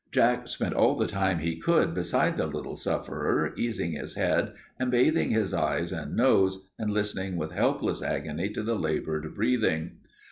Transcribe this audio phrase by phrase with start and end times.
[0.11, 4.89] Jack spent all the time he could beside the little sufferer, easing his head and
[4.89, 9.97] bathing his eyes and nose, and listening with helpless agony to the labored breathing.